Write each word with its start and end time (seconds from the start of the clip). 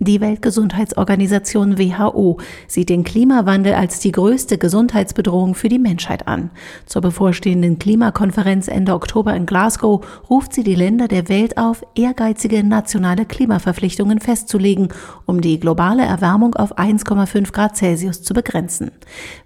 Die 0.00 0.20
Weltgesundheitsorganisation 0.20 1.78
WHO 1.78 2.38
sieht 2.66 2.88
den 2.88 3.04
Klimawandel 3.04 3.74
als 3.74 4.00
die 4.00 4.10
größte 4.10 4.58
Gesundheitsbedrohung 4.58 5.54
für 5.54 5.68
die 5.68 5.78
Menschheit 5.78 6.26
an. 6.26 6.50
Zur 6.84 7.00
bevorstehenden 7.00 7.78
Klimakonferenz 7.78 8.66
Ende 8.66 8.92
Oktober 8.92 9.36
in 9.36 9.46
Glasgow 9.46 10.04
ruft 10.28 10.52
sie 10.52 10.64
die 10.64 10.74
Länder 10.74 11.06
der 11.06 11.28
Welt 11.28 11.58
auf, 11.58 11.86
ehrgeizige 11.94 12.64
nationale 12.64 13.24
Klimaverpflichtungen 13.24 14.18
festzulegen, 14.18 14.88
um 15.26 15.40
die 15.40 15.60
globale 15.60 16.02
Erwärmung 16.02 16.56
auf 16.56 16.76
1,5 16.76 17.52
Grad 17.52 17.76
Celsius 17.76 18.20
zu 18.20 18.34
begrenzen. 18.34 18.90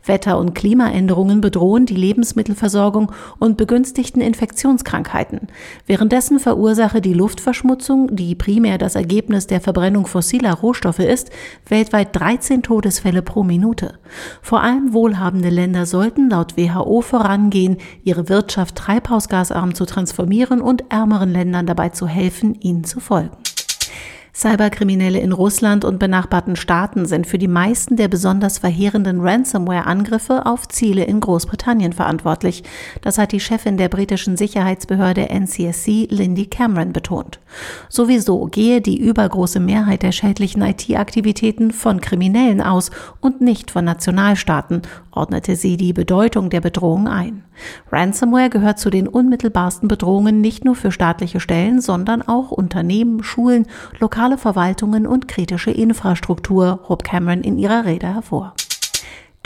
Wetter- 0.06 0.38
und 0.38 0.54
Klimaänderungen 0.54 1.42
bedrohen 1.42 1.84
die 1.84 1.94
Lebensmittelversorgung 1.94 3.12
und 3.38 3.58
begünstigten 3.58 4.22
Infektionskrankheiten. 4.22 5.48
Währenddessen 5.84 6.40
verursache 6.40 7.02
die 7.02 7.12
Luftverschmutzung, 7.12 8.16
die 8.16 8.34
primär 8.34 8.78
das 8.78 8.94
Ergebnis 8.94 9.46
der 9.46 9.60
Verbrennung 9.60 10.06
fossiler 10.06 10.37
fossiler 10.38 10.54
Rohstoffe 10.54 11.00
ist, 11.00 11.30
weltweit 11.68 12.14
13 12.14 12.62
Todesfälle 12.62 13.22
pro 13.22 13.42
Minute. 13.42 13.98
Vor 14.40 14.62
allem 14.62 14.92
wohlhabende 14.92 15.48
Länder 15.48 15.86
sollten 15.86 16.30
laut 16.30 16.56
WHO 16.56 17.00
vorangehen, 17.00 17.78
ihre 18.04 18.28
Wirtschaft 18.28 18.76
treibhausgasarm 18.76 19.74
zu 19.74 19.84
transformieren 19.84 20.60
und 20.60 20.84
ärmeren 20.90 21.32
Ländern 21.32 21.66
dabei 21.66 21.88
zu 21.90 22.06
helfen, 22.06 22.54
ihnen 22.54 22.84
zu 22.84 23.00
folgen. 23.00 23.36
Cyberkriminelle 24.34 25.18
in 25.18 25.32
Russland 25.32 25.84
und 25.84 25.98
benachbarten 25.98 26.54
Staaten 26.54 27.06
sind 27.06 27.26
für 27.26 27.38
die 27.38 27.48
meisten 27.48 27.96
der 27.96 28.08
besonders 28.08 28.58
verheerenden 28.58 29.20
Ransomware-Angriffe 29.20 30.46
auf 30.46 30.68
Ziele 30.68 31.04
in 31.04 31.20
Großbritannien 31.20 31.92
verantwortlich. 31.92 32.62
Das 33.02 33.18
hat 33.18 33.32
die 33.32 33.40
Chefin 33.40 33.76
der 33.76 33.88
britischen 33.88 34.36
Sicherheitsbehörde 34.36 35.28
NCSC, 35.30 36.08
Lindy 36.10 36.46
Cameron, 36.46 36.92
betont. 36.92 37.40
Sowieso 37.88 38.46
gehe 38.46 38.80
die 38.80 39.00
übergroße 39.00 39.60
Mehrheit 39.60 40.02
der 40.02 40.12
schädlichen 40.12 40.62
IT-Aktivitäten 40.62 41.72
von 41.72 42.00
Kriminellen 42.00 42.60
aus 42.60 42.90
und 43.20 43.40
nicht 43.40 43.70
von 43.70 43.84
Nationalstaaten, 43.84 44.82
ordnete 45.10 45.56
sie 45.56 45.76
die 45.76 45.92
Bedeutung 45.92 46.50
der 46.50 46.60
Bedrohung 46.60 47.08
ein. 47.08 47.42
Ransomware 47.90 48.50
gehört 48.50 48.78
zu 48.78 48.88
den 48.88 49.08
unmittelbarsten 49.08 49.88
Bedrohungen 49.88 50.40
nicht 50.40 50.64
nur 50.64 50.76
für 50.76 50.92
staatliche 50.92 51.40
Stellen, 51.40 51.80
sondern 51.80 52.22
auch 52.22 52.52
Unternehmen, 52.52 53.24
Schulen, 53.24 53.66
lokale 53.98 54.17
Verwaltungen 54.36 55.06
und 55.06 55.28
kritische 55.28 55.70
Infrastruktur, 55.70 56.80
hob 56.88 57.04
Cameron 57.04 57.42
in 57.42 57.56
ihrer 57.56 57.84
Rede 57.84 58.12
hervor. 58.12 58.52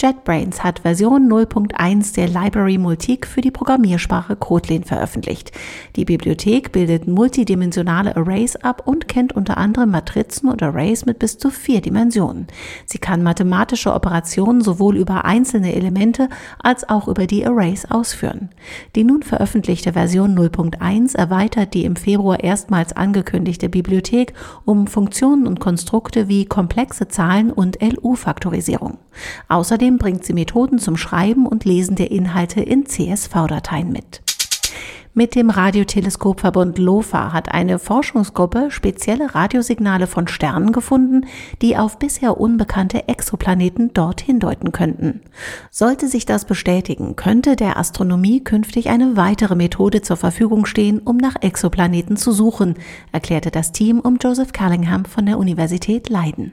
JetBrains 0.03 0.65
hat 0.65 0.81
Version 0.81 1.31
0.1 1.31 2.17
der 2.17 2.27
Library 2.27 2.77
Multique 2.77 3.25
für 3.25 3.41
die 3.41 3.53
Programmiersprache 3.53 4.35
Kotlin 4.35 4.83
veröffentlicht. 4.83 5.53
Die 5.95 6.05
Bibliothek 6.05 6.73
bildet 6.73 7.07
multidimensionale 7.07 8.17
Arrays 8.17 8.57
ab 8.57 8.83
und 8.85 9.07
kennt 9.07 9.33
unter 9.33 9.59
anderem 9.59 9.93
Matrizen 9.93 10.49
und 10.49 10.61
Arrays 10.61 11.07
mit 11.07 11.21
bis 11.21 11.39
zu 11.39 11.51
vier 11.51 11.81
Dimensionen. 11.81 12.49
Sie 12.85 12.99
kann 12.99 13.23
mathematische 13.23 13.95
Operationen 13.95 14.61
sowohl 14.61 14.97
über 14.97 15.25
einzelne 15.25 15.73
Elemente 15.73 16.29
als 16.61 16.89
auch 16.89 17.07
über 17.07 17.29
die 17.29 17.47
Arrays 17.47 17.89
ausführen. 17.89 18.49
Die 18.97 19.05
nun 19.05 19.23
veröffentlichte 19.23 19.93
Version 19.93 20.37
0.1 20.37 21.17
erweitert 21.17 21.75
die 21.75 21.85
im 21.85 21.95
Februar 21.95 22.43
erstmals 22.43 22.93
angekündigte 22.93 23.69
Bibliothek 23.69 24.33
um 24.65 24.89
Funktionen 24.89 25.47
und 25.47 25.61
Konstrukte 25.61 26.27
wie 26.27 26.45
komplexe 26.45 27.07
Zahlen 27.07 27.53
und 27.53 27.79
LU-Faktorisierung. 27.81 28.99
Außerdem 29.49 29.92
Außerdem 29.93 29.99
bringt 29.99 30.25
sie 30.25 30.33
Methoden 30.33 30.79
zum 30.79 30.97
Schreiben 30.97 31.47
und 31.47 31.67
Lesen 31.67 31.97
der 31.97 32.11
Inhalte 32.11 32.63
in 32.63 32.87
CSV-Dateien 32.87 33.93
mit. 33.93 34.23
Mit 35.13 35.35
dem 35.35 35.51
Radioteleskopverbund 35.51 36.79
LOFA 36.79 37.35
hat 37.35 37.53
eine 37.53 37.79
Forschungsgruppe 37.79 38.71
spezielle 38.71 39.35
Radiosignale 39.35 40.07
von 40.07 40.29
Sternen 40.29 40.73
gefunden, 40.73 41.27
die 41.61 41.77
auf 41.77 41.99
bisher 41.99 42.41
unbekannte 42.41 43.09
Exoplaneten 43.09 43.93
dort 43.93 44.23
hindeuten 44.23 44.73
könnten. 44.73 45.21
Sollte 45.71 46.09
sich 46.09 46.25
das 46.25 46.47
bestätigen, 46.47 47.15
könnte 47.15 47.55
der 47.55 47.77
Astronomie 47.77 48.43
künftig 48.43 48.89
eine 48.89 49.19
weitere 49.19 49.57
Methode 49.57 50.01
zur 50.01 50.17
Verfügung 50.17 50.65
stehen, 50.65 51.01
um 51.01 51.19
nach 51.19 51.37
Exoplaneten 51.43 52.17
zu 52.17 52.33
suchen, 52.33 52.77
erklärte 53.13 53.51
das 53.51 53.73
Team 53.73 54.01
um 54.01 54.17
Joseph 54.19 54.55
Callingham 54.55 55.05
von 55.05 55.27
der 55.27 55.39
Universität 55.39 56.09
Leiden. 56.09 56.53